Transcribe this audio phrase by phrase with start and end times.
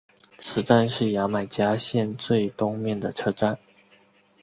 [0.39, 3.59] 此站是牙买加线最东面的车站。